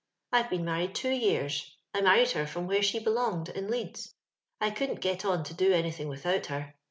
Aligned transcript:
I've 0.31 0.49
been 0.49 0.65
married 0.65 0.95
two 0.95 1.11
years. 1.11 1.77
I 1.93 2.01
married 2.01 2.31
her 2.31 2.47
from 2.47 2.65
where 2.65 2.81
she 2.81 2.97
belonged, 2.97 3.49
in 3.49 3.69
Leeds. 3.69 4.15
I 4.59 4.71
couldn't 4.71 4.99
get 4.99 5.25
on 5.25 5.43
to 5.43 5.53
do 5.53 5.71
anything 5.71 6.07
without 6.07 6.47
her. 6.47 6.73